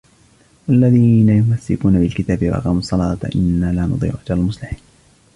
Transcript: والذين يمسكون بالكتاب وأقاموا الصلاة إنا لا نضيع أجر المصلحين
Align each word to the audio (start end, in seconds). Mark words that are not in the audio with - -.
والذين 0.69 1.29
يمسكون 1.29 1.99
بالكتاب 1.99 2.43
وأقاموا 2.49 2.79
الصلاة 2.79 3.17
إنا 3.35 3.71
لا 3.71 3.81
نضيع 3.81 4.13
أجر 4.25 4.35
المصلحين 4.35 4.79